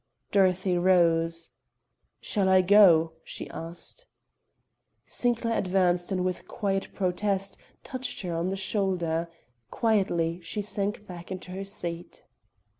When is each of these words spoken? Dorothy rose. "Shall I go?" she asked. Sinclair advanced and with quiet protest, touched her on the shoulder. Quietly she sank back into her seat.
Dorothy 0.31 0.79
rose. 0.79 1.51
"Shall 2.21 2.49
I 2.49 2.61
go?" 2.63 3.13
she 3.23 3.47
asked. 3.51 4.07
Sinclair 5.05 5.55
advanced 5.55 6.11
and 6.11 6.25
with 6.25 6.47
quiet 6.47 6.89
protest, 6.95 7.55
touched 7.83 8.21
her 8.21 8.33
on 8.33 8.47
the 8.47 8.55
shoulder. 8.55 9.29
Quietly 9.69 10.39
she 10.41 10.63
sank 10.63 11.05
back 11.05 11.31
into 11.31 11.51
her 11.51 11.63
seat. 11.63 12.23